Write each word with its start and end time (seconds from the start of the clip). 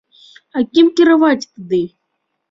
А 0.59 0.61
кім 0.77 0.87
кіраваць 0.99 1.43
тады? 1.55 1.83